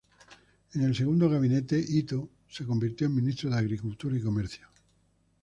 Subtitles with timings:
[0.73, 4.65] En el segundo gabinete, Itō se convirtió en ministro de agricultura y comercio.